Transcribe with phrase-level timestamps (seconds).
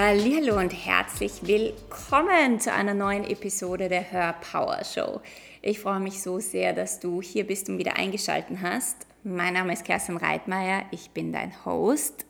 [0.00, 5.20] Hallo und herzlich willkommen zu einer neuen Episode der Hör Power Show.
[5.60, 9.08] Ich freue mich so sehr, dass du hier bist und wieder eingeschaltet hast.
[9.24, 12.26] Mein Name ist Kerstin Reitmeier, ich bin dein Host.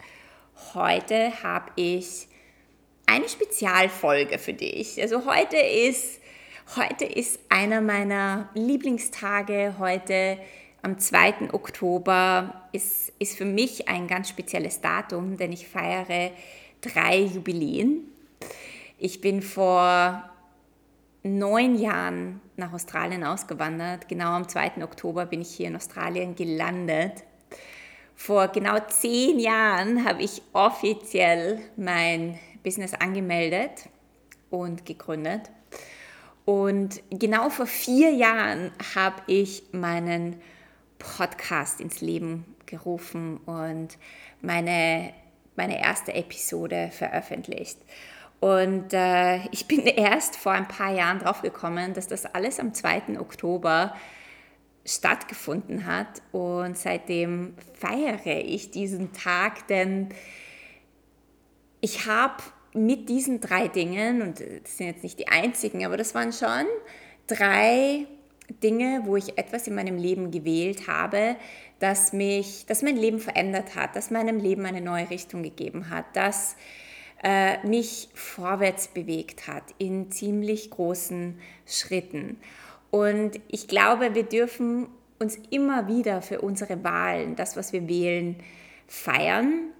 [0.72, 2.28] Heute habe ich
[3.04, 4.98] eine Spezialfolge für dich.
[5.02, 6.22] Also heute ist
[6.74, 9.74] heute ist einer meiner Lieblingstage.
[9.78, 10.38] Heute
[10.80, 11.52] am 2.
[11.52, 16.30] Oktober ist, ist für mich ein ganz spezielles Datum, denn ich feiere
[16.80, 18.04] drei Jubiläen.
[18.98, 20.28] Ich bin vor
[21.22, 24.08] neun Jahren nach Australien ausgewandert.
[24.08, 24.82] Genau am 2.
[24.82, 27.24] Oktober bin ich hier in Australien gelandet.
[28.14, 33.88] Vor genau zehn Jahren habe ich offiziell mein Business angemeldet
[34.50, 35.50] und gegründet.
[36.44, 40.40] Und genau vor vier Jahren habe ich meinen
[40.98, 43.98] Podcast ins Leben gerufen und
[44.40, 45.12] meine
[45.58, 47.78] meine erste Episode veröffentlicht.
[48.40, 52.72] Und äh, ich bin erst vor ein paar Jahren drauf gekommen, dass das alles am
[52.72, 53.20] 2.
[53.20, 53.94] Oktober
[54.86, 56.22] stattgefunden hat.
[56.32, 60.08] Und seitdem feiere ich diesen Tag, denn
[61.80, 62.42] ich habe
[62.72, 66.66] mit diesen drei Dingen, und das sind jetzt nicht die einzigen, aber das waren schon
[67.26, 68.06] drei
[68.62, 71.36] Dinge, wo ich etwas in meinem Leben gewählt habe,
[71.78, 76.04] das mich, das mein Leben verändert hat, das meinem Leben eine neue Richtung gegeben hat,
[76.14, 76.56] das
[77.22, 82.38] äh, mich vorwärts bewegt hat in ziemlich großen Schritten.
[82.90, 88.36] Und ich glaube, wir dürfen uns immer wieder für unsere Wahlen, das, was wir wählen,
[88.86, 89.70] feiern.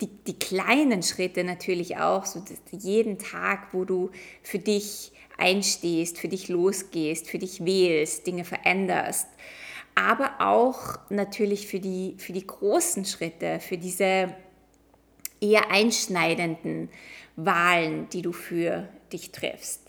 [0.00, 4.10] Die, die kleinen Schritte natürlich auch, so jeden Tag, wo du
[4.42, 9.28] für dich einstehst, für dich losgehst, für dich wählst, Dinge veränderst
[9.94, 14.34] aber auch natürlich für die, für die großen Schritte, für diese
[15.40, 16.88] eher einschneidenden
[17.36, 19.82] Wahlen, die du für dich triffst.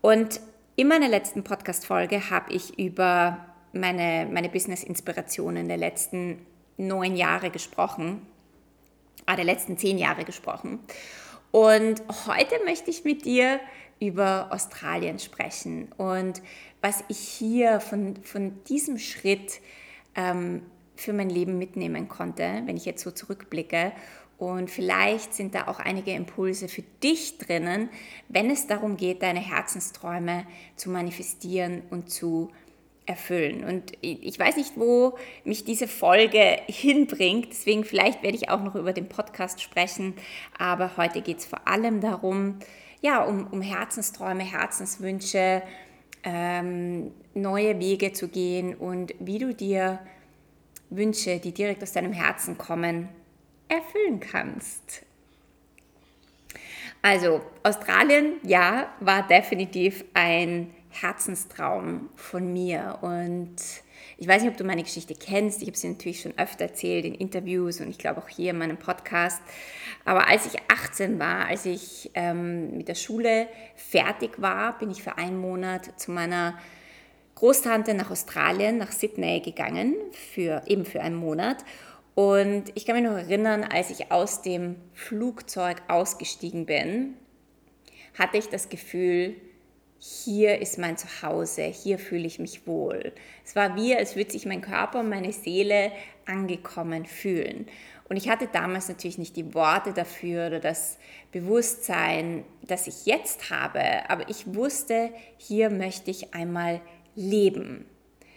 [0.00, 0.40] Und
[0.76, 6.44] in meiner letzten Podcast-Folge habe ich über meine, meine Business-Inspirationen der letzten
[6.76, 8.26] neun Jahre gesprochen,
[9.26, 10.80] ah, der letzten zehn Jahre gesprochen.
[11.50, 13.60] Und heute möchte ich mit dir
[13.98, 16.42] über Australien sprechen und
[16.82, 19.60] was ich hier von, von diesem Schritt
[20.14, 20.62] ähm,
[20.96, 23.92] für mein Leben mitnehmen konnte, wenn ich jetzt so zurückblicke.
[24.38, 27.88] Und vielleicht sind da auch einige Impulse für dich drinnen,
[28.28, 30.46] wenn es darum geht, deine Herzensträume
[30.76, 32.50] zu manifestieren und zu
[33.06, 33.64] erfüllen.
[33.64, 38.74] Und ich weiß nicht, wo mich diese Folge hinbringt, deswegen vielleicht werde ich auch noch
[38.74, 40.14] über den Podcast sprechen,
[40.58, 42.58] aber heute geht es vor allem darum,
[43.00, 45.62] ja, um, um Herzensträume, Herzenswünsche,
[46.24, 50.00] ähm, neue Wege zu gehen und wie du dir
[50.90, 53.08] Wünsche, die direkt aus deinem Herzen kommen,
[53.68, 55.02] erfüllen kannst.
[57.02, 63.56] Also Australien, ja, war definitiv ein Herzenstraum von mir und
[64.18, 65.62] ich weiß nicht, ob du meine Geschichte kennst.
[65.62, 68.58] Ich habe sie natürlich schon öfter erzählt in Interviews und ich glaube auch hier in
[68.58, 69.42] meinem Podcast.
[70.04, 75.02] Aber als ich 18 war, als ich ähm, mit der Schule fertig war, bin ich
[75.02, 76.58] für einen Monat zu meiner
[77.34, 81.58] Großtante nach Australien, nach Sydney gegangen, für, eben für einen Monat.
[82.14, 87.14] Und ich kann mich noch erinnern, als ich aus dem Flugzeug ausgestiegen bin,
[88.18, 89.36] hatte ich das Gefühl,
[90.06, 93.12] hier ist mein Zuhause, hier fühle ich mich wohl.
[93.44, 95.90] Es war wie, als würde sich mein Körper und meine Seele
[96.26, 97.66] angekommen fühlen.
[98.08, 100.98] Und ich hatte damals natürlich nicht die Worte dafür oder das
[101.32, 106.80] Bewusstsein, das ich jetzt habe, aber ich wusste, hier möchte ich einmal
[107.16, 107.86] leben.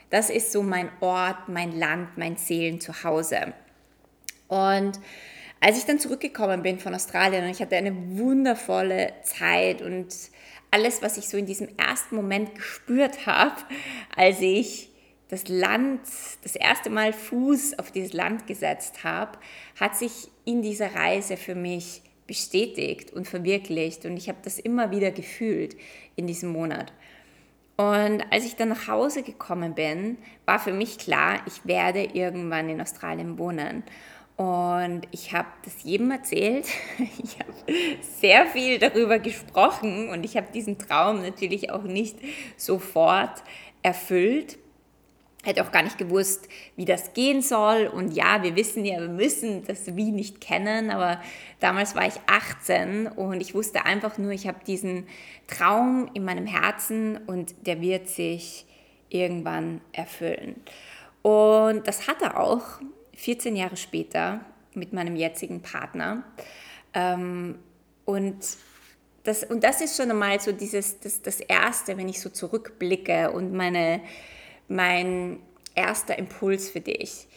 [0.09, 3.53] Das ist so mein Ort, mein Land, mein Seelenzuhause.
[4.47, 4.99] Und
[5.59, 10.07] als ich dann zurückgekommen bin von Australien und ich hatte eine wundervolle Zeit und
[10.71, 13.55] alles, was ich so in diesem ersten Moment gespürt habe,
[14.15, 14.89] als ich
[15.29, 16.01] das Land,
[16.43, 19.37] das erste Mal Fuß auf dieses Land gesetzt habe,
[19.79, 24.05] hat sich in dieser Reise für mich bestätigt und verwirklicht.
[24.05, 25.75] Und ich habe das immer wieder gefühlt
[26.15, 26.93] in diesem Monat.
[27.77, 32.67] Und als ich dann nach Hause gekommen bin, war für mich klar, ich werde irgendwann
[32.69, 33.83] in Australien wohnen.
[34.39, 36.65] Und ich habe das jedem erzählt.
[37.21, 37.51] Ich habe
[38.21, 42.17] sehr viel darüber gesprochen und ich habe diesen Traum natürlich auch nicht
[42.55, 43.43] sofort
[43.83, 44.57] erfüllt.
[45.43, 46.47] Hätte auch gar nicht gewusst,
[46.77, 47.87] wie das gehen soll.
[47.87, 50.89] Und ja, wir wissen ja, wir müssen das Wie nicht kennen.
[50.89, 51.21] Aber
[51.59, 55.05] damals war ich 18 und ich wusste einfach nur, ich habe diesen
[55.47, 58.65] Traum in meinem Herzen und der wird sich
[59.09, 60.55] irgendwann erfüllen.
[61.23, 62.79] Und das hat er auch.
[63.19, 64.39] 14 Jahre später
[64.73, 66.23] mit meinem jetzigen Partner.
[66.93, 67.59] Ähm,
[68.05, 68.37] und,
[69.23, 73.31] das, und das ist schon einmal so dieses, das, das Erste, wenn ich so zurückblicke
[73.31, 73.99] und meine,
[74.69, 75.39] mein
[75.75, 77.27] erster Impuls für dich.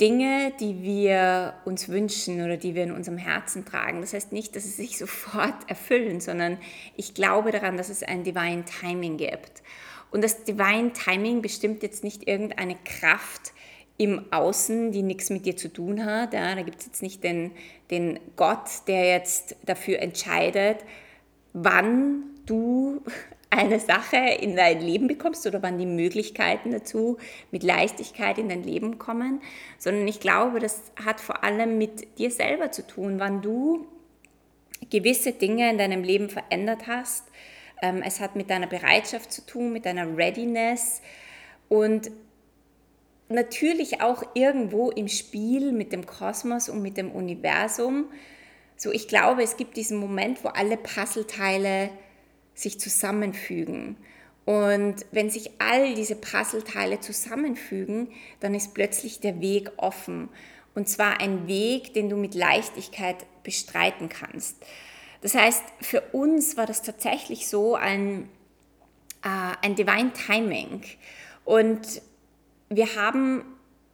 [0.00, 4.00] Dinge, die wir uns wünschen oder die wir in unserem Herzen tragen.
[4.00, 6.58] Das heißt nicht, dass sie sich sofort erfüllen, sondern
[6.96, 9.62] ich glaube daran, dass es ein Divine Timing gibt.
[10.10, 13.53] Und das Divine Timing bestimmt jetzt nicht irgendeine Kraft
[13.96, 16.34] im Außen, die nichts mit dir zu tun hat.
[16.34, 17.52] Ja, da gibt es jetzt nicht den,
[17.90, 20.78] den Gott, der jetzt dafür entscheidet,
[21.52, 23.02] wann du
[23.50, 27.18] eine Sache in dein Leben bekommst oder wann die Möglichkeiten dazu
[27.52, 29.40] mit Leichtigkeit in dein Leben kommen,
[29.78, 33.86] sondern ich glaube, das hat vor allem mit dir selber zu tun, wann du
[34.90, 37.28] gewisse Dinge in deinem Leben verändert hast,
[37.80, 41.00] ähm, es hat mit deiner Bereitschaft zu tun, mit deiner Readiness
[41.68, 42.10] und
[43.34, 48.06] natürlich auch irgendwo im Spiel mit dem Kosmos und mit dem Universum.
[48.76, 51.90] So, ich glaube, es gibt diesen Moment, wo alle Puzzleteile
[52.54, 53.96] sich zusammenfügen.
[54.44, 58.08] Und wenn sich all diese Puzzleteile zusammenfügen,
[58.40, 60.28] dann ist plötzlich der Weg offen.
[60.74, 64.56] Und zwar ein Weg, den du mit Leichtigkeit bestreiten kannst.
[65.22, 68.28] Das heißt, für uns war das tatsächlich so ein,
[69.22, 70.82] äh, ein Divine Timing.
[71.44, 72.02] Und
[72.76, 73.44] wir haben,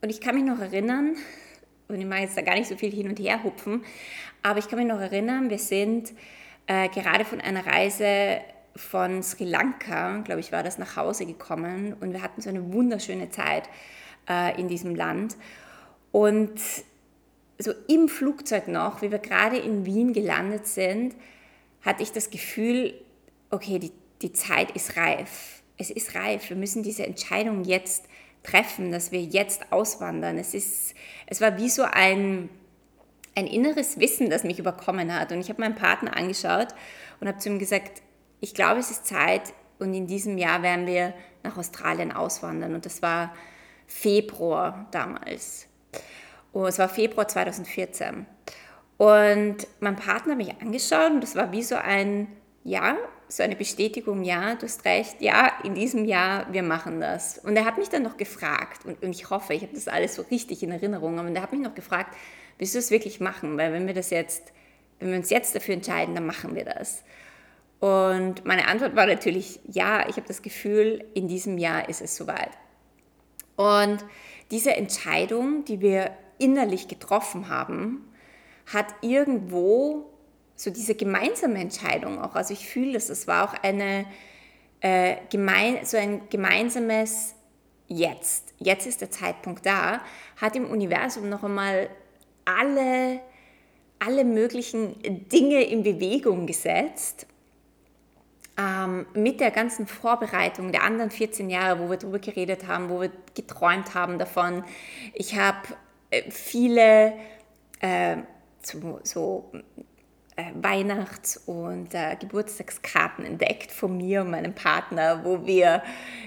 [0.02, 1.16] und ich kann mich noch erinnern,
[1.88, 3.82] und ich mache jetzt da gar nicht so viel hin und her hupfen,
[4.42, 6.12] aber ich kann mich noch erinnern, wir sind
[6.66, 8.40] äh, gerade von einer Reise
[8.76, 12.72] von Sri Lanka, glaube ich, war das nach Hause gekommen und wir hatten so eine
[12.72, 13.68] wunderschöne Zeit
[14.28, 15.36] äh, in diesem Land.
[16.12, 16.60] Und
[17.58, 21.14] so im Flugzeug noch, wie wir gerade in Wien gelandet sind,
[21.82, 22.94] hatte ich das Gefühl,
[23.50, 23.92] okay, die,
[24.22, 25.62] die Zeit ist reif.
[25.76, 26.48] Es ist reif.
[26.50, 28.04] Wir müssen diese Entscheidung jetzt
[28.42, 30.38] treffen, dass wir jetzt auswandern.
[30.38, 30.94] Es, ist,
[31.26, 32.48] es war wie so ein,
[33.34, 35.32] ein inneres Wissen, das mich überkommen hat.
[35.32, 36.68] Und ich habe meinen Partner angeschaut
[37.20, 38.02] und habe zu ihm gesagt,
[38.40, 42.74] ich glaube, es ist Zeit und in diesem Jahr werden wir nach Australien auswandern.
[42.74, 43.34] Und das war
[43.86, 45.66] Februar damals.
[46.52, 48.26] Oh, es war Februar 2014.
[48.96, 52.28] Und mein Partner hat mich angeschaut und das war wie so ein,
[52.64, 52.96] ja,
[53.30, 57.38] so eine Bestätigung, ja, du hast recht, ja, in diesem Jahr, wir machen das.
[57.38, 60.16] Und er hat mich dann noch gefragt, und, und ich hoffe, ich habe das alles
[60.16, 62.16] so richtig in Erinnerung, aber er hat mich noch gefragt,
[62.58, 63.56] willst du es wirklich machen?
[63.56, 64.52] Weil wenn wir das jetzt,
[64.98, 67.04] wenn wir uns jetzt dafür entscheiden, dann machen wir das.
[67.78, 72.16] Und meine Antwort war natürlich, ja, ich habe das Gefühl, in diesem Jahr ist es
[72.16, 72.50] soweit.
[73.56, 74.04] Und
[74.50, 78.12] diese Entscheidung, die wir innerlich getroffen haben,
[78.66, 80.09] hat irgendwo
[80.60, 82.34] so diese gemeinsame Entscheidung auch.
[82.34, 84.04] Also ich fühle dass es war auch eine
[84.80, 87.34] äh, gemein, so ein gemeinsames
[87.88, 88.52] Jetzt.
[88.58, 90.00] Jetzt ist der Zeitpunkt da,
[90.36, 91.88] hat im Universum noch einmal
[92.44, 93.20] alle,
[93.98, 94.94] alle möglichen
[95.28, 97.26] Dinge in Bewegung gesetzt
[98.58, 103.00] ähm, mit der ganzen Vorbereitung der anderen 14 Jahre, wo wir darüber geredet haben, wo
[103.00, 104.62] wir geträumt haben davon.
[105.14, 105.68] Ich habe
[106.10, 107.14] äh, viele
[107.80, 108.18] äh,
[108.62, 109.50] so, so
[110.60, 115.82] Weihnachts- und äh, Geburtstagskarten entdeckt von mir und meinem Partner, wo wir,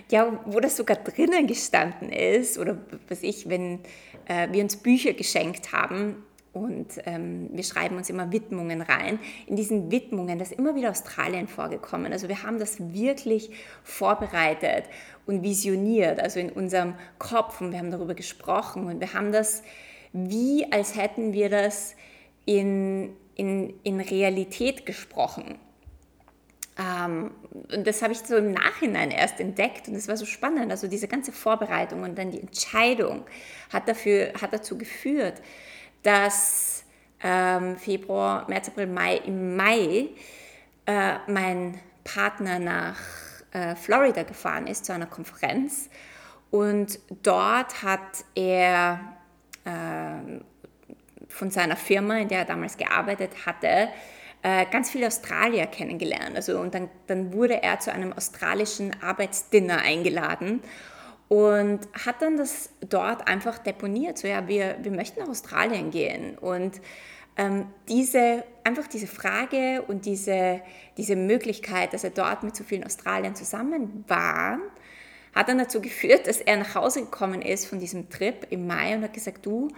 [0.09, 2.77] ja, wo das sogar drinnen gestanden ist oder
[3.07, 3.79] was ich, wenn
[4.25, 9.19] äh, wir uns Bücher geschenkt haben und ähm, wir schreiben uns immer Widmungen rein.
[9.47, 12.13] In diesen Widmungen, da ist immer wieder Australien vorgekommen.
[12.13, 13.49] Also wir haben das wirklich
[13.83, 14.85] vorbereitet
[15.25, 19.63] und visioniert, also in unserem Kopf und wir haben darüber gesprochen und wir haben das
[20.13, 21.95] wie, als hätten wir das
[22.45, 25.59] in, in, in Realität gesprochen.
[26.77, 27.31] Ähm,
[27.71, 30.71] und das habe ich so im Nachhinein erst entdeckt und es war so spannend.
[30.71, 33.25] Also diese ganze Vorbereitung und dann die Entscheidung
[33.71, 35.41] hat, dafür, hat dazu geführt,
[36.01, 36.83] dass
[37.21, 40.09] ähm, Februar, März, April, Mai, im Mai
[40.85, 42.99] äh, mein Partner nach
[43.51, 45.89] äh, Florida gefahren ist zu einer Konferenz
[46.51, 48.99] und dort hat er
[49.65, 50.39] äh,
[51.33, 53.89] von seiner Firma, in der er damals gearbeitet hatte,
[54.43, 56.35] äh, ganz viele Australier kennengelernt.
[56.35, 60.61] Also, und dann, dann wurde er zu einem australischen Arbeitsdinner eingeladen
[61.29, 64.17] und hat dann das dort einfach deponiert.
[64.17, 66.37] So, ja, wir, wir möchten nach Australien gehen.
[66.37, 66.81] Und
[67.37, 70.61] ähm, diese, einfach diese Frage und diese,
[70.97, 74.59] diese Möglichkeit, dass er dort mit so vielen Australiern zusammen war,
[75.33, 78.95] hat dann dazu geführt, dass er nach Hause gekommen ist von diesem Trip im Mai
[78.95, 79.69] und hat gesagt, du,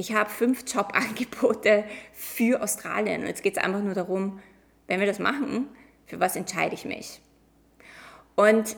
[0.00, 3.20] ich habe fünf Jobangebote für Australien.
[3.20, 4.40] Und jetzt geht es einfach nur darum,
[4.86, 5.68] wenn wir das machen,
[6.06, 7.20] für was entscheide ich mich?
[8.34, 8.76] Und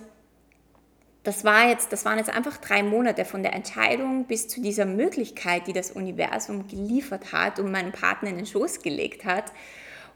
[1.23, 4.85] das, war jetzt, das waren jetzt einfach drei Monate von der Entscheidung bis zu dieser
[4.85, 9.53] Möglichkeit, die das Universum geliefert hat und meinen Partner in den Schoß gelegt hat.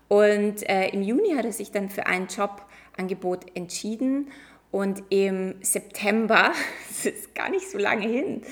[0.08, 4.32] Und äh, im Juni hat er sich dann für ein Jobangebot entschieden
[4.72, 6.52] und im September,
[6.88, 8.42] das ist gar nicht so lange hin,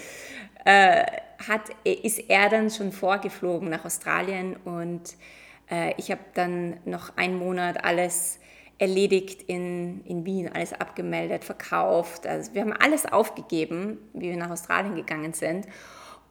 [0.64, 1.04] äh,
[1.48, 5.16] hat, ist er dann schon vorgeflogen nach Australien und
[5.70, 8.38] äh, ich habe dann noch einen Monat alles
[8.78, 12.26] erledigt in, in Wien, alles abgemeldet, verkauft.
[12.26, 15.66] Also wir haben alles aufgegeben, wie wir nach Australien gegangen sind.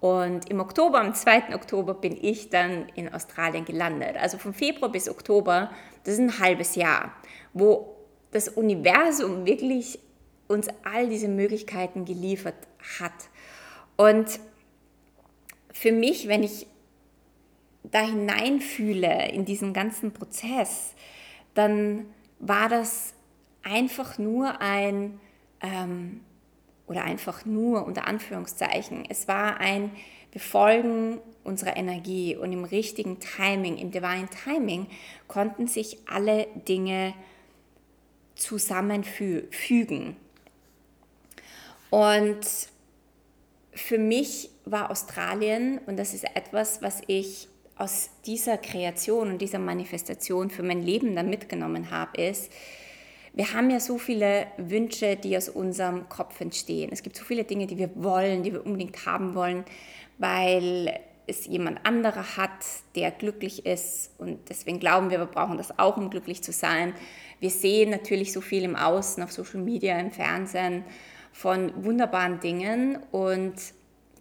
[0.02, 1.56] Und im Oktober, am 2.
[1.56, 4.18] Oktober, bin ich dann in Australien gelandet.
[4.18, 5.72] Also von Februar bis Oktober,
[6.04, 7.14] das ist ein halbes Jahr,
[7.54, 7.96] wo
[8.32, 10.00] das Universum wirklich
[10.50, 12.56] uns all diese Möglichkeiten geliefert
[13.00, 13.14] hat.
[13.96, 14.40] Und
[15.74, 16.68] für mich, wenn ich
[17.84, 20.94] da hineinfühle in diesen ganzen Prozess,
[21.54, 22.06] dann
[22.40, 23.14] war das
[23.64, 25.20] einfach nur ein,
[25.62, 26.22] ähm,
[26.88, 29.92] oder einfach nur unter Anführungszeichen, es war ein
[30.32, 34.88] Befolgen unserer Energie und im richtigen Timing, im Divine Timing,
[35.28, 37.14] konnten sich alle Dinge
[38.36, 40.16] zusammenfügen.
[41.90, 42.40] Und
[43.76, 49.60] für mich war Australien, und das ist etwas, was ich aus dieser Kreation und dieser
[49.60, 52.52] Manifestation für mein Leben dann mitgenommen habe, ist,
[53.34, 56.92] wir haben ja so viele Wünsche, die aus unserem Kopf entstehen.
[56.94, 59.66] Es gibt so viele Dinge, die wir wollen, die wir unbedingt haben wollen,
[60.20, 62.52] weil es jemand anderer hat,
[62.96, 66.94] der glücklich ist und deswegen glauben wir, wir brauchen das auch, um glücklich zu sein.
[67.40, 70.84] Wir sehen natürlich so viel im Außen, auf Social Media, im Fernsehen
[71.34, 73.56] von wunderbaren Dingen und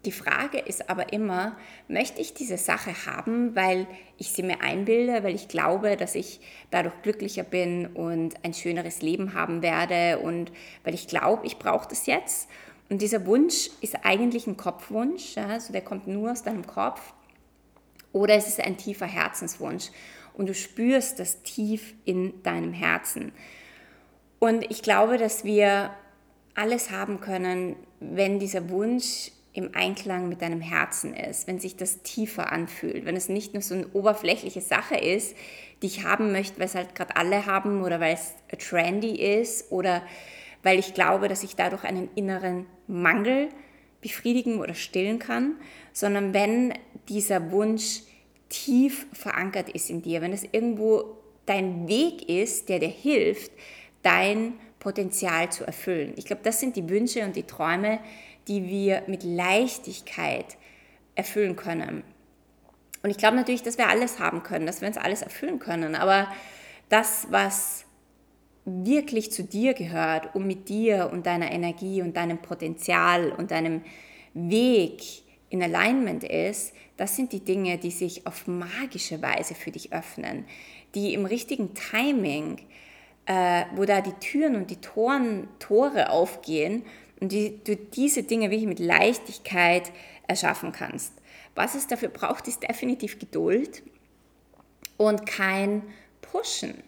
[0.04, 3.86] die Frage ist aber immer, möchte ich diese Sache haben, weil
[4.18, 6.40] ich sie mir einbilde, weil ich glaube, dass ich
[6.72, 10.50] dadurch glücklicher bin und ein schöneres Leben haben werde und
[10.82, 12.48] weil ich glaube, ich brauche das jetzt.
[12.88, 17.14] Und dieser Wunsch ist eigentlich ein Kopfwunsch, also der kommt nur aus deinem Kopf.
[18.12, 19.90] Oder es ist ein tiefer Herzenswunsch
[20.34, 23.32] und du spürst das tief in deinem Herzen.
[24.40, 25.90] Und ich glaube, dass wir
[26.54, 32.02] alles haben können, wenn dieser Wunsch im Einklang mit deinem Herzen ist, wenn sich das
[32.02, 35.36] tiefer anfühlt, wenn es nicht nur so eine oberflächliche Sache ist,
[35.82, 39.70] die ich haben möchte, weil es halt gerade alle haben oder weil es trendy ist
[39.70, 40.02] oder
[40.62, 43.48] weil ich glaube, dass ich dadurch einen inneren Mangel
[44.00, 45.56] befriedigen oder stillen kann,
[45.92, 46.72] sondern wenn
[47.08, 48.02] dieser Wunsch
[48.48, 51.16] tief verankert ist in dir, wenn es irgendwo
[51.46, 53.50] dein Weg ist, der dir hilft,
[54.02, 56.12] dein Potenzial zu erfüllen.
[56.16, 58.00] Ich glaube, das sind die Wünsche und die Träume,
[58.48, 60.56] die wir mit Leichtigkeit
[61.14, 62.02] erfüllen können.
[63.04, 65.94] Und ich glaube natürlich, dass wir alles haben können, dass wir uns alles erfüllen können.
[65.94, 66.26] Aber
[66.88, 67.84] das, was
[68.64, 73.82] wirklich zu dir gehört, um mit dir und deiner Energie und deinem Potenzial und deinem
[74.34, 79.92] Weg in Alignment ist, das sind die Dinge, die sich auf magische Weise für dich
[79.92, 80.44] öffnen,
[80.96, 82.58] die im richtigen Timing,
[83.26, 86.84] äh, wo da die Türen und die Toren, Tore aufgehen
[87.20, 89.92] und die, du diese Dinge wirklich mit Leichtigkeit
[90.26, 91.12] erschaffen kannst.
[91.54, 93.82] Was es dafür braucht, ist definitiv Geduld
[94.96, 95.82] und kein
[96.20, 96.82] Pushen.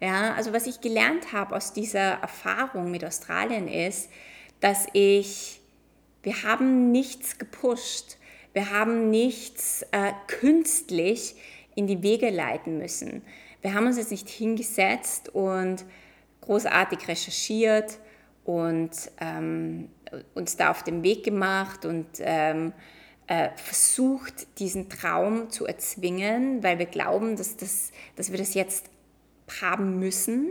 [0.00, 4.10] Ja, also was ich gelernt habe aus dieser Erfahrung mit Australien ist,
[4.60, 5.60] dass ich,
[6.22, 8.18] wir haben nichts gepusht,
[8.52, 11.34] wir haben nichts äh, künstlich
[11.74, 13.22] in die Wege leiten müssen.
[13.62, 15.84] Wir haben uns jetzt nicht hingesetzt und
[16.40, 17.98] großartig recherchiert
[18.44, 19.88] und ähm,
[20.34, 22.72] uns da auf den Weg gemacht und ähm,
[23.26, 28.86] äh, versucht, diesen Traum zu erzwingen, weil wir glauben, dass, das, dass wir das jetzt
[29.60, 30.50] haben müssen,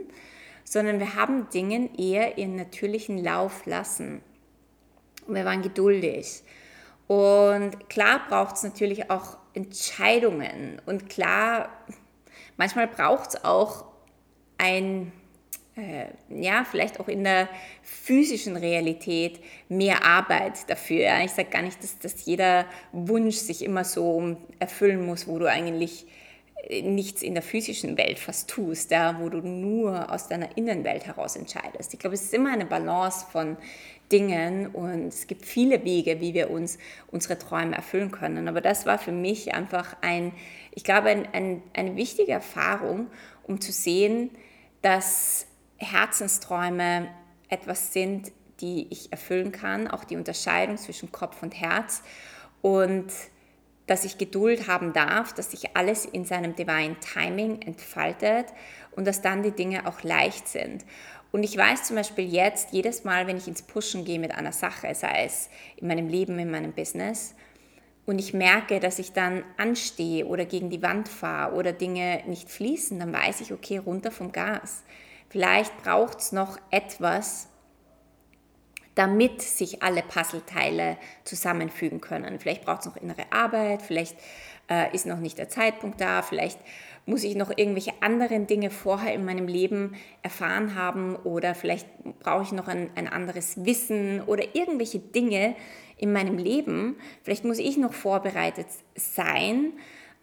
[0.65, 4.21] sondern wir haben Dinge eher ihren natürlichen Lauf lassen.
[5.27, 6.43] Und wir waren geduldig.
[7.07, 10.81] Und klar braucht es natürlich auch Entscheidungen.
[10.85, 11.69] Und klar,
[12.57, 13.85] manchmal braucht es auch
[14.57, 15.11] ein
[15.75, 17.49] äh, ja, vielleicht auch in der
[17.83, 21.09] physischen Realität mehr Arbeit dafür.
[21.23, 25.49] Ich sage gar nicht, dass, dass jeder Wunsch sich immer so erfüllen muss, wo du
[25.49, 26.05] eigentlich
[26.69, 31.35] nichts in der physischen Welt fast tust, ja, wo du nur aus deiner Innenwelt heraus
[31.35, 31.93] entscheidest.
[31.93, 33.57] Ich glaube, es ist immer eine Balance von
[34.11, 38.47] Dingen und es gibt viele Wege, wie wir uns unsere Träume erfüllen können.
[38.47, 40.31] Aber das war für mich einfach ein,
[40.71, 43.07] ich glaube, ein, ein, eine wichtige Erfahrung,
[43.43, 44.29] um zu sehen,
[44.81, 47.09] dass Herzensträume
[47.49, 48.31] etwas sind,
[48.61, 52.03] die ich erfüllen kann, auch die Unterscheidung zwischen Kopf und Herz
[52.61, 53.11] und
[53.87, 58.47] dass ich Geduld haben darf, dass sich alles in seinem Divine Timing entfaltet
[58.95, 60.85] und dass dann die Dinge auch leicht sind.
[61.31, 64.53] Und ich weiß zum Beispiel jetzt, jedes Mal, wenn ich ins Pushen gehe mit einer
[64.53, 67.35] Sache, sei es in meinem Leben, in meinem Business,
[68.05, 72.49] und ich merke, dass ich dann anstehe oder gegen die Wand fahre oder Dinge nicht
[72.49, 74.83] fließen, dann weiß ich, okay, runter vom Gas.
[75.29, 77.47] Vielleicht braucht es noch etwas,
[78.95, 82.39] damit sich alle Puzzleteile zusammenfügen können.
[82.39, 84.17] Vielleicht braucht es noch innere Arbeit, vielleicht
[84.69, 86.59] äh, ist noch nicht der Zeitpunkt da, vielleicht
[87.05, 91.87] muss ich noch irgendwelche anderen Dinge vorher in meinem Leben erfahren haben oder vielleicht
[92.19, 95.55] brauche ich noch ein, ein anderes Wissen oder irgendwelche Dinge
[95.97, 96.95] in meinem Leben.
[97.23, 99.73] Vielleicht muss ich noch vorbereitet sein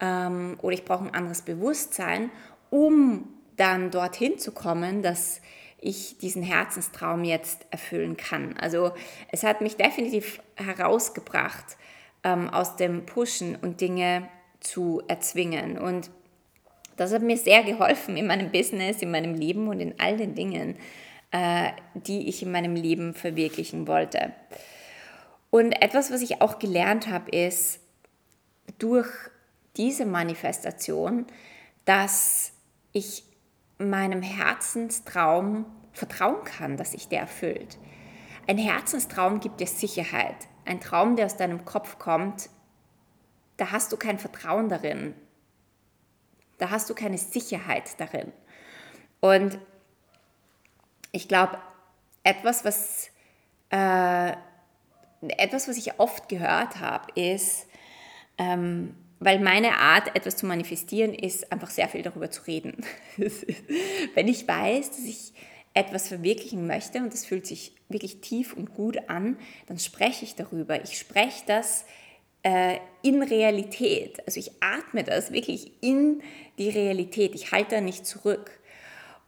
[0.01, 2.31] ähm, oder ich brauche ein anderes Bewusstsein,
[2.71, 5.41] um dann dorthin zu kommen, dass
[5.83, 8.57] ich diesen Herzenstraum jetzt erfüllen kann.
[8.57, 8.93] Also
[9.31, 11.77] es hat mich definitiv herausgebracht
[12.23, 14.29] ähm, aus dem Pushen und Dinge
[14.61, 15.77] zu erzwingen.
[15.79, 16.11] Und
[16.97, 20.37] das hat mir sehr geholfen in meinem Business, in meinem Leben und in all den
[20.37, 20.77] Dingen,
[21.33, 24.33] äh, die ich in meinem Leben verwirklichen wollte.
[25.51, 27.81] Und etwas, was ich auch gelernt habe, ist
[28.79, 29.09] durch
[29.77, 31.27] diese Manifestation,
[31.85, 32.53] dass
[32.93, 33.25] ich
[33.91, 37.79] meinem Herzenstraum vertrauen kann, dass sich der erfüllt.
[38.47, 40.37] Ein Herzenstraum gibt dir Sicherheit.
[40.65, 42.49] Ein Traum, der aus deinem Kopf kommt,
[43.57, 45.15] da hast du kein Vertrauen darin.
[46.59, 48.33] Da hast du keine Sicherheit darin.
[49.21, 49.59] Und
[51.13, 51.59] ich glaube,
[52.23, 53.11] etwas, was,
[53.71, 54.33] äh,
[55.21, 57.67] etwas, was ich oft gehört habe, ist,
[58.39, 62.85] ähm, weil meine Art, etwas zu manifestieren, ist einfach sehr viel darüber zu reden.
[64.15, 65.33] Wenn ich weiß, dass ich
[65.75, 70.35] etwas verwirklichen möchte und das fühlt sich wirklich tief und gut an, dann spreche ich
[70.35, 70.83] darüber.
[70.83, 71.85] Ich spreche das
[72.43, 74.23] äh, in Realität.
[74.27, 76.23] Also ich atme das wirklich in
[76.59, 77.35] die Realität.
[77.35, 78.61] Ich halte da nicht zurück.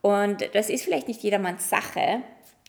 [0.03, 2.23] Und das ist vielleicht nicht jedermanns Sache,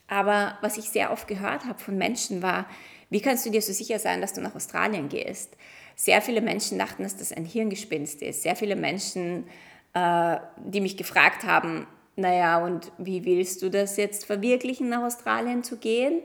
[0.08, 2.70] aber was ich sehr oft gehört habe von Menschen war,
[3.10, 5.58] wie kannst du dir so sicher sein, dass du nach Australien gehst?
[5.96, 8.44] Sehr viele Menschen dachten, dass das ein Hirngespinst ist.
[8.44, 9.46] Sehr viele Menschen,
[9.93, 15.63] äh, die mich gefragt haben, naja, und wie willst du das jetzt verwirklichen, nach Australien
[15.63, 16.22] zu gehen?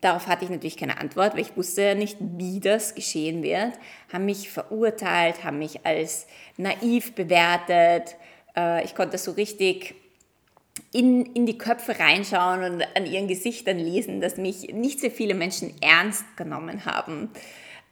[0.00, 3.72] Darauf hatte ich natürlich keine Antwort, weil ich wusste ja nicht, wie das geschehen wird.
[4.12, 8.16] Haben mich verurteilt, haben mich als naiv bewertet.
[8.56, 9.94] Äh, ich konnte so richtig
[10.92, 15.34] in, in die Köpfe reinschauen und an ihren Gesichtern lesen, dass mich nicht sehr viele
[15.34, 17.30] Menschen ernst genommen haben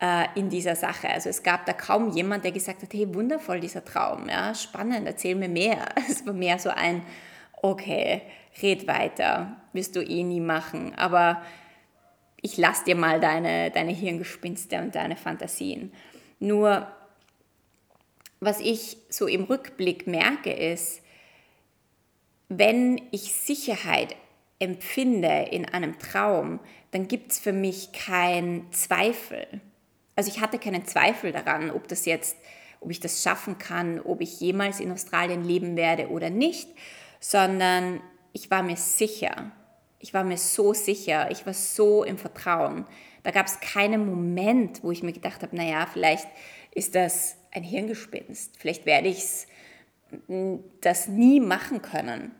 [0.01, 1.09] äh, in dieser Sache.
[1.09, 5.07] Also es gab da kaum jemand, der gesagt hat, hey, wundervoll dieser Traum, ja, spannend,
[5.07, 5.87] erzähl mir mehr.
[6.09, 7.03] Es war mehr so ein,
[7.63, 8.23] okay,
[8.63, 11.43] red weiter, wirst du eh nie machen, aber
[12.41, 15.93] ich lass dir mal deine, deine Hirngespinste und deine Fantasien.
[16.39, 16.87] Nur,
[18.41, 21.03] was ich so im Rückblick merke, ist,
[22.49, 24.15] wenn ich Sicherheit
[24.59, 26.61] empfinde in einem Traum,
[26.93, 29.61] dann gibt es für mich keinen Zweifel.
[30.17, 32.37] Also ich hatte keinen Zweifel daran, ob das jetzt,
[32.81, 36.69] ob ich das schaffen kann, ob ich jemals in Australien leben werde oder nicht,
[37.21, 38.01] sondern
[38.33, 39.53] ich war mir sicher.
[39.99, 42.87] Ich war mir so sicher, ich war so im Vertrauen.
[43.23, 46.27] Da gab es keinen Moment, wo ich mir gedacht habe, naja, vielleicht
[46.75, 49.47] ist das ein Hirngespinst, vielleicht werde ich
[50.81, 52.35] das nie machen können.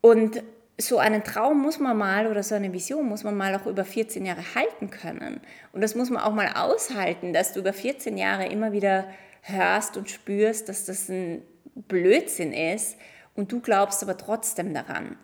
[0.00, 0.42] Und
[0.78, 3.84] so einen Traum muss man mal oder so eine Vision muss man mal auch über
[3.84, 5.40] 14 Jahre halten können.
[5.72, 9.06] Und das muss man auch mal aushalten, dass du über 14 Jahre immer wieder
[9.42, 11.42] hörst und spürst, dass das ein
[11.74, 12.98] Blödsinn ist
[13.34, 15.16] und du glaubst aber trotzdem daran.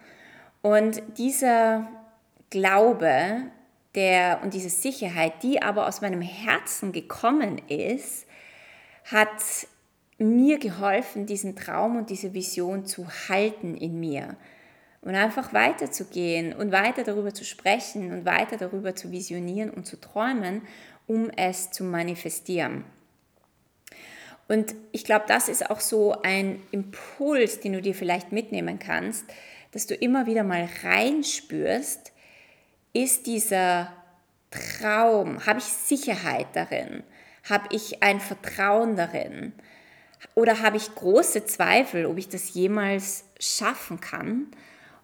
[0.62, 1.88] Und dieser
[2.51, 3.43] Glaube
[3.95, 8.27] der, und diese Sicherheit, die aber aus meinem Herzen gekommen ist,
[9.05, 9.29] hat
[10.19, 14.37] mir geholfen, diesen Traum und diese Vision zu halten in mir
[15.03, 20.01] und einfach weiterzugehen und weiter darüber zu sprechen und weiter darüber zu visionieren und zu
[20.01, 20.62] träumen,
[21.07, 22.85] um es zu manifestieren.
[24.49, 29.25] Und ich glaube, das ist auch so ein Impuls, den du dir vielleicht mitnehmen kannst,
[29.73, 32.12] dass du immer wieder mal reinspürst,
[32.93, 33.93] ist dieser
[34.51, 37.03] Traum, habe ich Sicherheit darin?
[37.49, 39.53] Habe ich ein Vertrauen darin?
[40.35, 44.49] Oder habe ich große Zweifel, ob ich das jemals schaffen kann?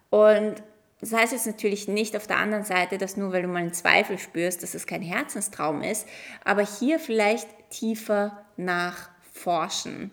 [0.09, 0.63] Und
[1.01, 3.73] das heißt jetzt natürlich nicht auf der anderen Seite, dass nur weil du mal einen
[3.73, 6.07] Zweifel spürst, dass es kein Herzenstraum ist,
[6.43, 10.11] aber hier vielleicht tiefer nachforschen.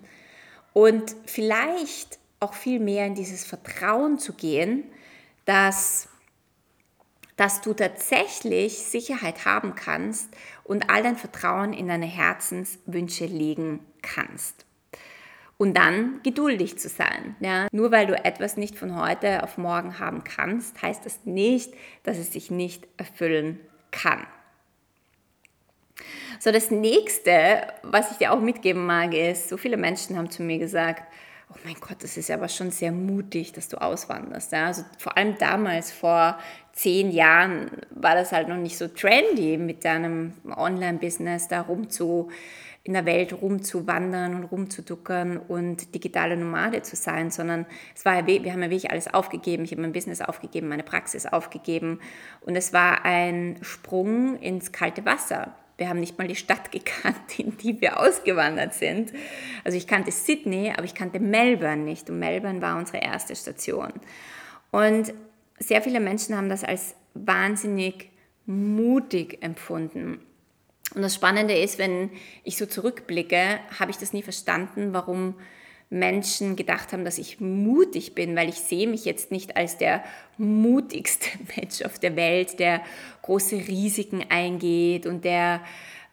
[0.72, 4.84] Und vielleicht auch viel mehr in dieses Vertrauen zu gehen,
[5.46, 6.08] dass,
[7.36, 10.28] dass du tatsächlich Sicherheit haben kannst
[10.62, 14.65] und all dein Vertrauen in deine Herzenswünsche legen kannst
[15.58, 17.36] und dann geduldig zu sein.
[17.40, 17.68] Ja?
[17.72, 22.18] Nur weil du etwas nicht von heute auf morgen haben kannst, heißt das nicht, dass
[22.18, 24.26] es sich nicht erfüllen kann.
[26.38, 30.42] So, das nächste, was ich dir auch mitgeben mag, ist, so viele Menschen haben zu
[30.42, 31.02] mir gesagt,
[31.50, 34.52] oh mein Gott, das ist aber schon sehr mutig, dass du auswanderst.
[34.52, 34.66] Ja?
[34.66, 36.38] Also vor allem damals, vor
[36.72, 42.30] zehn Jahren, war das halt noch nicht so trendy, mit deinem Online-Business da rumzu,
[42.86, 48.52] in der Welt rumzuwandern und rumzuduckern und digitale Nomade zu sein, sondern es war wir
[48.52, 49.64] haben ja wirklich alles aufgegeben.
[49.64, 51.98] Ich habe mein Business aufgegeben, meine Praxis aufgegeben
[52.42, 55.56] und es war ein Sprung ins kalte Wasser.
[55.78, 59.12] Wir haben nicht mal die Stadt gekannt, in die wir ausgewandert sind.
[59.64, 62.08] Also ich kannte Sydney, aber ich kannte Melbourne nicht.
[62.08, 63.92] Und Melbourne war unsere erste Station.
[64.70, 65.12] Und
[65.58, 68.10] sehr viele Menschen haben das als wahnsinnig
[68.46, 70.20] mutig empfunden.
[70.94, 72.10] Und das Spannende ist, wenn
[72.44, 75.34] ich so zurückblicke, habe ich das nie verstanden, warum
[75.88, 80.04] Menschen gedacht haben, dass ich mutig bin, weil ich sehe mich jetzt nicht als der
[80.36, 82.82] mutigste Mensch auf der Welt, der
[83.22, 85.60] große Risiken eingeht und der,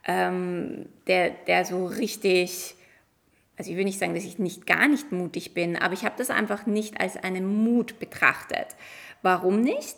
[0.06, 2.76] ähm, der, der so richtig,
[3.58, 6.16] also ich will nicht sagen, dass ich nicht gar nicht mutig bin, aber ich habe
[6.18, 8.68] das einfach nicht als einen Mut betrachtet.
[9.24, 9.96] Warum nicht?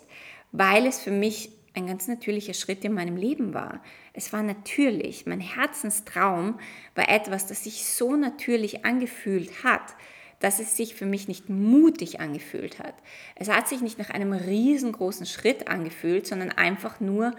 [0.52, 3.82] Weil es für mich ein ganz natürlicher Schritt in meinem Leben war.
[4.14, 6.58] Es war natürlich, mein Herzenstraum
[6.94, 9.94] war etwas, das sich so natürlich angefühlt hat,
[10.40, 12.94] dass es sich für mich nicht mutig angefühlt hat.
[13.34, 17.34] Es hat sich nicht nach einem riesengroßen Schritt angefühlt, sondern einfach nur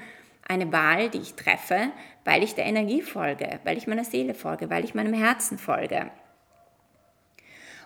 [0.47, 1.91] eine Wahl, die ich treffe,
[2.23, 6.11] weil ich der Energie folge, weil ich meiner Seele folge, weil ich meinem Herzen folge.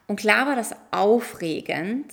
[0.07, 2.11] Und klar war das aufregend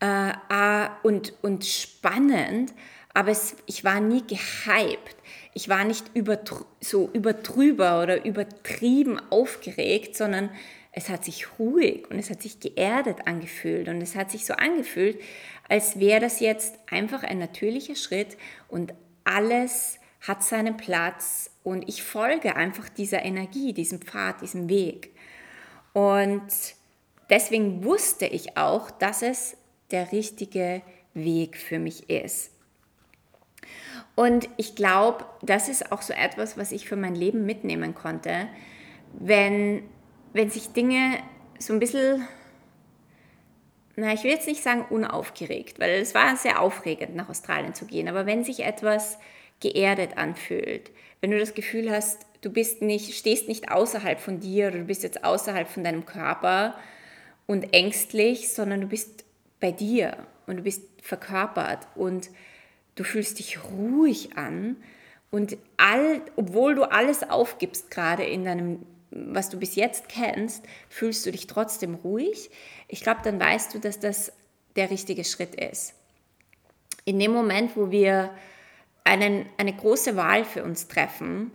[0.00, 2.72] äh, und, und spannend,
[3.20, 5.14] aber es, ich war nie gehypt.
[5.52, 6.38] Ich war nicht über,
[6.80, 10.48] so übertrüber oder übertrieben aufgeregt, sondern
[10.92, 14.54] es hat sich ruhig und es hat sich geerdet angefühlt und es hat sich so
[14.54, 15.20] angefühlt,
[15.68, 22.02] als wäre das jetzt einfach ein natürlicher Schritt und alles hat seinen Platz und ich
[22.02, 25.10] folge einfach dieser Energie, diesem Pfad, diesem Weg.
[25.92, 26.48] Und
[27.28, 29.58] deswegen wusste ich auch, dass es
[29.90, 30.80] der richtige
[31.12, 32.52] Weg für mich ist.
[34.14, 38.48] Und ich glaube, das ist auch so etwas, was ich für mein Leben mitnehmen konnte.
[39.18, 39.82] Wenn,
[40.32, 41.18] wenn sich Dinge
[41.58, 42.26] so ein bisschen,
[43.96, 47.86] na, ich will jetzt nicht sagen unaufgeregt, weil es war sehr aufregend, nach Australien zu
[47.86, 49.18] gehen, aber wenn sich etwas
[49.60, 54.68] geerdet anfühlt, wenn du das Gefühl hast, du bist nicht, stehst nicht außerhalb von dir
[54.68, 56.74] oder du bist jetzt außerhalb von deinem Körper
[57.46, 59.24] und ängstlich, sondern du bist
[59.60, 62.30] bei dir und du bist verkörpert und
[63.00, 64.76] du fühlst dich ruhig an
[65.30, 71.24] und all, obwohl du alles aufgibst gerade in deinem, was du bis jetzt kennst, fühlst
[71.24, 72.50] du dich trotzdem ruhig.
[72.88, 74.34] Ich glaube, dann weißt du, dass das
[74.76, 75.94] der richtige Schritt ist.
[77.06, 78.32] In dem Moment, wo wir
[79.02, 81.52] einen, eine große Wahl für uns treffen,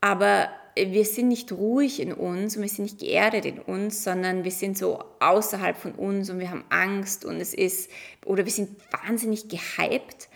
[0.00, 4.42] aber wir sind nicht ruhig in uns und wir sind nicht geerdet in uns, sondern
[4.42, 7.88] wir sind so außerhalb von uns und wir haben Angst und es ist,
[8.24, 10.28] oder wir sind wahnsinnig gehypt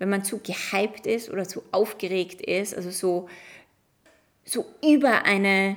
[0.00, 3.28] wenn man zu gehypt ist oder zu aufgeregt ist, also so,
[4.44, 5.76] so über eine,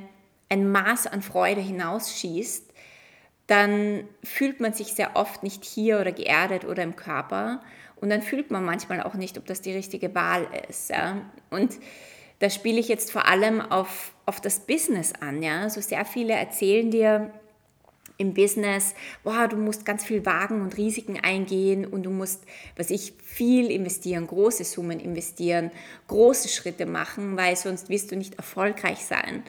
[0.49, 2.71] ein Maß an Freude hinausschießt,
[3.47, 7.61] dann fühlt man sich sehr oft nicht hier oder geerdet oder im Körper.
[7.97, 10.89] Und dann fühlt man manchmal auch nicht, ob das die richtige Wahl ist.
[10.89, 11.17] Ja?
[11.49, 11.77] Und
[12.39, 15.43] da spiele ich jetzt vor allem auf, auf das Business an.
[15.43, 15.69] Ja?
[15.69, 17.33] So sehr viele erzählen dir,
[18.17, 22.43] im Business, boah, du musst ganz viel wagen und Risiken eingehen und du musst,
[22.75, 25.71] was ich, viel investieren, große Summen investieren,
[26.07, 29.43] große Schritte machen, weil sonst wirst du nicht erfolgreich sein.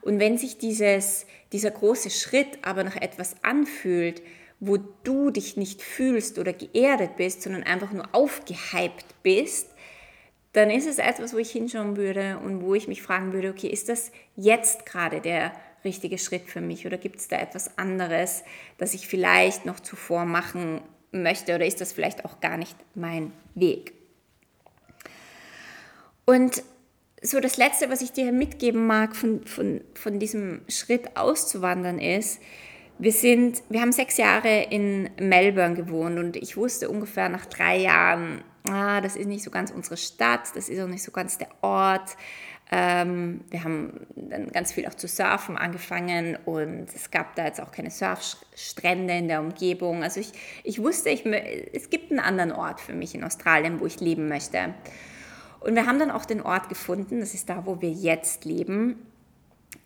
[0.00, 4.22] Und wenn sich dieses, dieser große Schritt aber nach etwas anfühlt,
[4.60, 9.68] wo du dich nicht fühlst oder geerdet bist, sondern einfach nur aufgehypt bist,
[10.54, 13.68] dann ist es etwas, wo ich hinschauen würde und wo ich mich fragen würde, okay,
[13.68, 15.52] ist das jetzt gerade der
[15.86, 18.44] richtige Schritt für mich oder gibt es da etwas anderes,
[18.76, 23.32] das ich vielleicht noch zuvor machen möchte oder ist das vielleicht auch gar nicht mein
[23.54, 23.94] Weg?
[26.26, 26.62] Und
[27.22, 32.40] so das Letzte, was ich dir mitgeben mag von, von, von diesem Schritt auszuwandern ist,
[32.98, 37.78] wir, sind, wir haben sechs Jahre in Melbourne gewohnt und ich wusste ungefähr nach drei
[37.78, 41.38] Jahren, ah, das ist nicht so ganz unsere Stadt, das ist auch nicht so ganz
[41.38, 42.16] der Ort.
[42.72, 47.60] Ähm, wir haben dann ganz viel auch zu surfen angefangen und es gab da jetzt
[47.60, 50.02] auch keine Surfstrände in der Umgebung.
[50.02, 50.32] Also ich,
[50.64, 54.28] ich wusste, ich, es gibt einen anderen Ort für mich in Australien, wo ich leben
[54.28, 54.74] möchte.
[55.60, 58.96] Und wir haben dann auch den Ort gefunden, das ist da, wo wir jetzt leben.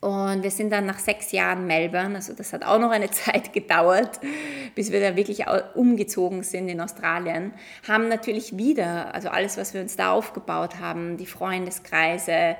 [0.00, 3.52] Und wir sind dann nach sechs Jahren Melbourne, also das hat auch noch eine Zeit
[3.52, 4.18] gedauert,
[4.74, 7.52] bis wir da wirklich umgezogen sind in Australien,
[7.86, 12.56] haben natürlich wieder, also alles, was wir uns da aufgebaut haben, die Freundeskreise,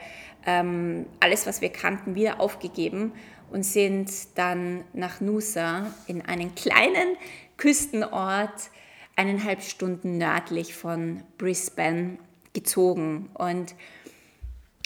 [0.47, 3.13] ähm, alles, was wir kannten, wieder aufgegeben
[3.51, 7.17] und sind dann nach Nusa in einen kleinen
[7.57, 8.71] Küstenort,
[9.17, 12.19] eineinhalb Stunden nördlich von Brisbane
[12.53, 13.31] gezogen.
[13.35, 13.75] Und,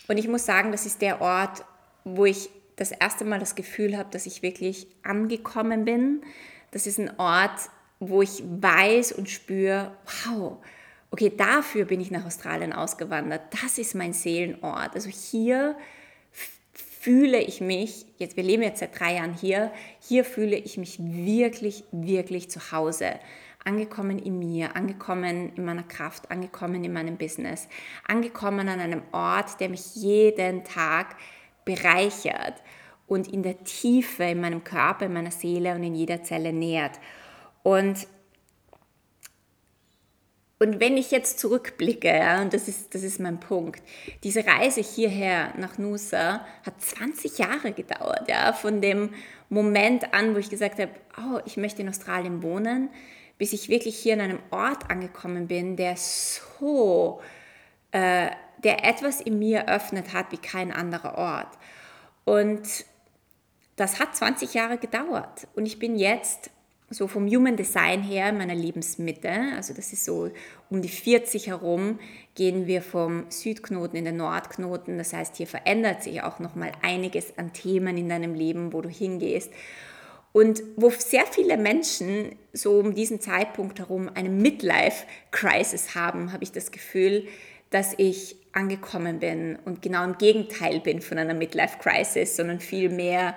[0.09, 1.65] und ich muss sagen, das ist der Ort,
[2.05, 6.23] wo ich das erste Mal das Gefühl habe, dass ich wirklich angekommen bin.
[6.71, 9.93] Das ist ein Ort, wo ich weiß und spüre,
[10.27, 10.59] wow,
[11.11, 13.43] okay, dafür bin ich nach Australien ausgewandert.
[13.63, 14.95] Das ist mein Seelenort.
[14.95, 15.77] Also hier
[16.73, 20.99] fühle ich mich, jetzt wir leben jetzt seit drei Jahren hier, hier fühle ich mich
[20.99, 23.21] wirklich, wirklich zu Hause.
[23.63, 27.69] Angekommen in mir, angekommen in meiner Kraft, angekommen in meinem Business,
[28.09, 31.17] angekommen an einem Ort, der mich jeden Tag
[31.65, 32.55] bereichert
[33.07, 36.99] und in der Tiefe in meinem Körper, in meiner Seele und in jeder Zelle nährt.
[37.63, 38.07] Und,
[40.59, 43.83] und wenn ich jetzt zurückblicke, ja, und das ist, das ist mein Punkt,
[44.23, 49.11] diese Reise hierher nach Nusa hat 20 Jahre gedauert, ja, von dem
[49.49, 52.91] Moment an, wo ich gesagt habe, oh, ich möchte in Australien wohnen,
[53.37, 57.21] bis ich wirklich hier in einem Ort angekommen bin, der so
[57.91, 58.31] äh,
[58.65, 61.59] der etwas in mir öffnet hat wie kein anderer Ort.
[62.25, 62.63] Und
[63.77, 65.47] das hat 20 Jahre gedauert.
[65.55, 66.51] Und ich bin jetzt
[66.91, 70.31] so vom Human Design her in meiner Lebensmitte, also das ist so
[70.71, 71.99] um die 40 herum,
[72.35, 74.99] gehen wir vom Südknoten in den Nordknoten.
[74.99, 78.81] Das heißt, hier verändert sich auch noch mal einiges an Themen in deinem Leben, wo
[78.81, 79.53] du hingehst.
[80.33, 86.53] Und wo sehr viele Menschen so um diesen Zeitpunkt herum eine Midlife-Crisis haben, habe ich
[86.53, 87.27] das Gefühl,
[87.71, 93.37] dass ich angekommen bin und genau im Gegenteil bin von einer Midlife-Crisis, sondern vielmehr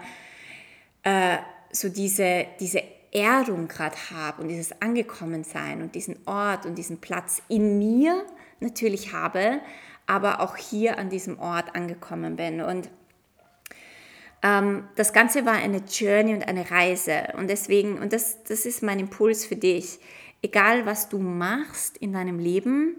[1.04, 1.38] äh,
[1.72, 7.42] so diese, diese Erdung gerade habe und dieses Angekommensein und diesen Ort und diesen Platz
[7.48, 8.26] in mir
[8.60, 9.60] natürlich habe,
[10.06, 12.62] aber auch hier an diesem Ort angekommen bin.
[12.62, 12.90] Und
[14.44, 17.34] ähm, das Ganze war eine Journey und eine Reise.
[17.38, 20.00] Und deswegen, und das, das ist mein Impuls für dich,
[20.42, 22.98] egal was du machst in deinem Leben,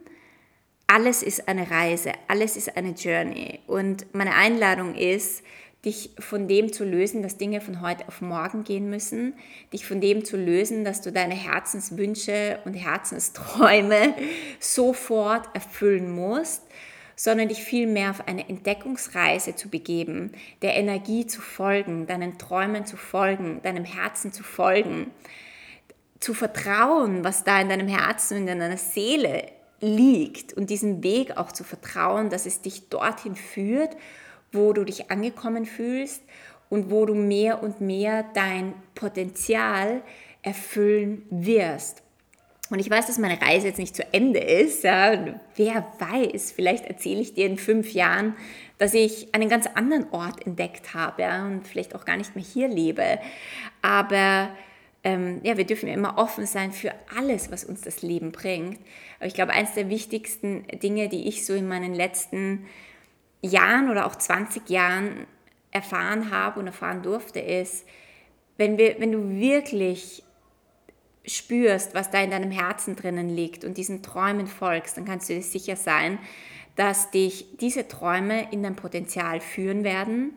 [0.88, 3.60] alles ist eine Reise, alles ist eine Journey.
[3.66, 5.44] Und meine Einladung ist,
[5.84, 9.34] dich von dem zu lösen, dass Dinge von heute auf morgen gehen müssen,
[9.72, 14.14] dich von dem zu lösen, dass du deine Herzenswünsche und Herzensträume
[14.58, 16.62] sofort erfüllen musst,
[17.14, 22.96] sondern dich vielmehr auf eine Entdeckungsreise zu begeben, der Energie zu folgen, deinen Träumen zu
[22.96, 25.10] folgen, deinem Herzen zu folgen,
[26.18, 31.36] zu vertrauen, was da in deinem Herzen und in deiner Seele liegt und diesen Weg
[31.36, 33.96] auch zu vertrauen, dass es dich dorthin führt,
[34.52, 36.22] wo du dich angekommen fühlst
[36.68, 40.02] und wo du mehr und mehr dein Potenzial
[40.42, 42.02] erfüllen wirst.
[42.70, 44.84] Und ich weiß, dass meine Reise jetzt nicht zu Ende ist.
[44.84, 45.40] Ja.
[45.56, 48.36] Wer weiß, vielleicht erzähle ich dir in fünf Jahren,
[48.76, 52.44] dass ich einen ganz anderen Ort entdeckt habe ja, und vielleicht auch gar nicht mehr
[52.44, 53.18] hier lebe.
[53.80, 54.50] Aber
[55.04, 58.80] ähm, ja, wir dürfen ja immer offen sein für alles, was uns das Leben bringt.
[59.18, 62.66] Aber ich glaube, eines der wichtigsten Dinge, die ich so in meinen letzten
[63.40, 65.26] Jahren oder auch 20 Jahren
[65.70, 67.86] erfahren habe und erfahren durfte, ist,
[68.56, 70.24] wenn, wir, wenn du wirklich
[71.24, 75.34] spürst, was da in deinem Herzen drinnen liegt und diesen Träumen folgst, dann kannst du
[75.34, 76.18] dir sicher sein,
[76.74, 80.36] dass dich diese Träume in dein Potenzial führen werden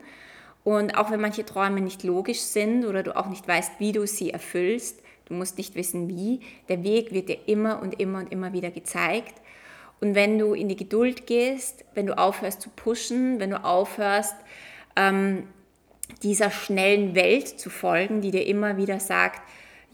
[0.64, 4.06] und auch wenn manche Träume nicht logisch sind oder du auch nicht weißt, wie du
[4.06, 8.30] sie erfüllst, du musst nicht wissen wie, der Weg wird dir immer und immer und
[8.30, 9.34] immer wieder gezeigt.
[10.00, 14.34] Und wenn du in die Geduld gehst, wenn du aufhörst zu pushen, wenn du aufhörst,
[14.96, 15.48] ähm,
[16.22, 19.40] dieser schnellen Welt zu folgen, die dir immer wieder sagt,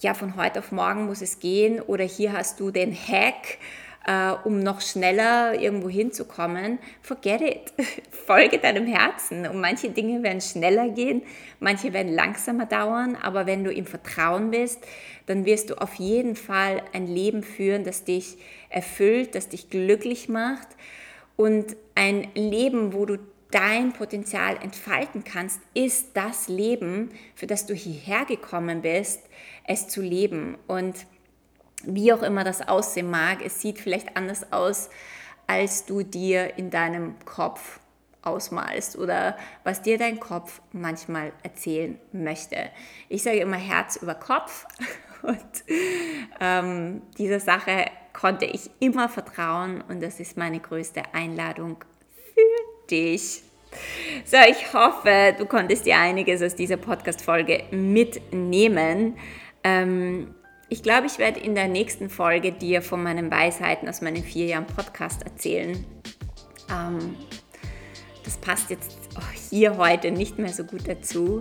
[0.00, 3.58] ja, von heute auf morgen muss es gehen oder hier hast du den Hack,
[4.06, 7.72] äh, um noch schneller irgendwo hinzukommen, forget it.
[8.26, 9.46] Folge deinem Herzen.
[9.46, 11.22] Und manche Dinge werden schneller gehen,
[11.60, 14.86] manche werden langsamer dauern, aber wenn du im Vertrauen bist,
[15.26, 18.36] dann wirst du auf jeden Fall ein Leben führen, das dich
[18.68, 20.68] erfüllt, das dich glücklich macht
[21.38, 23.16] und ein Leben, wo du
[23.52, 29.22] dein Potenzial entfalten kannst, ist das Leben, für das du hierher gekommen bist,
[29.64, 30.58] es zu leben.
[30.66, 31.06] Und
[31.84, 34.90] wie auch immer das aussehen mag, es sieht vielleicht anders aus,
[35.46, 37.80] als du dir in deinem Kopf
[38.22, 42.56] ausmalst oder was dir dein Kopf manchmal erzählen möchte.
[43.08, 44.66] Ich sage immer Herz über Kopf
[45.22, 45.38] und
[46.40, 51.76] ähm, dieser Sache konnte ich immer vertrauen und das ist meine größte Einladung
[52.34, 53.42] für dich.
[54.24, 59.16] So, ich hoffe, du konntest dir einiges aus dieser Podcast-Folge mitnehmen.
[59.62, 60.34] Ähm,
[60.68, 64.46] ich glaube, ich werde in der nächsten Folge dir von meinen Weisheiten aus meinen vier
[64.46, 65.84] Jahren Podcast erzählen.
[66.70, 67.16] Ähm,
[68.24, 68.98] das passt jetzt
[69.48, 71.40] hier heute nicht mehr so gut dazu.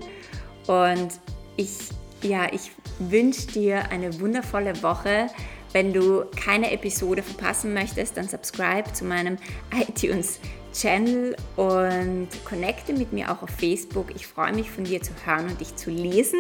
[0.68, 1.10] Und
[1.58, 1.90] ich,
[2.22, 5.28] ja, ich wünsche dir eine wundervolle Woche.
[5.74, 9.38] Wenn du keine Episode verpassen möchtest, dann subscribe zu meinem
[9.78, 10.40] iTunes
[10.74, 14.16] Channel und connecte mit mir auch auf Facebook.
[14.16, 16.40] Ich freue mich von dir zu hören und dich zu lesen.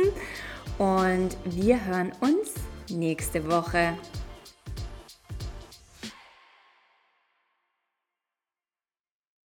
[0.77, 2.53] Und wir hören uns
[2.89, 3.97] nächste Woche.